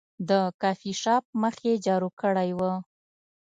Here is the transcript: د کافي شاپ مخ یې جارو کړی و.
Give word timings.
د 0.29 0.31
کافي 0.61 0.91
شاپ 1.01 1.25
مخ 1.41 1.55
یې 1.67 1.73
جارو 1.85 2.09
کړی 2.21 2.49
و. 2.57 2.59